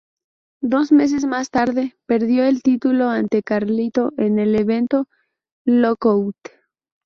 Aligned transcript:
Dos 0.63 0.91
meses 0.91 1.25
más 1.25 1.51
tarde 1.51 1.95
perdió 2.07 2.43
el 2.43 2.63
título 2.63 3.09
ante 3.11 3.43
Carlito 3.43 4.13
en 4.17 4.39
el 4.39 4.55
evento 4.55 5.05
"Lockout". 5.63 6.37